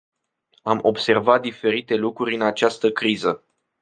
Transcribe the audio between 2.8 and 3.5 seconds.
criză.